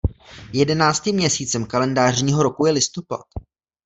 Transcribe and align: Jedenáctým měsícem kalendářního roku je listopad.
Jedenáctým 0.53 1.15
měsícem 1.15 1.65
kalendářního 1.65 2.43
roku 2.43 2.65
je 2.65 2.71
listopad. 2.71 3.21